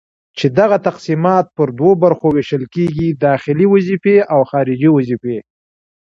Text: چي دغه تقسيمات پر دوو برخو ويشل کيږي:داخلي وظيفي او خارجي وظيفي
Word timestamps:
چي 0.37 0.47
دغه 0.59 0.77
تقسيمات 0.87 1.45
پر 1.55 1.67
دوو 1.77 1.91
برخو 2.03 2.27
ويشل 2.31 2.63
کيږي:داخلي 2.75 3.65
وظيفي 3.73 4.15
او 4.33 4.41
خارجي 4.51 4.89
وظيفي 4.97 5.37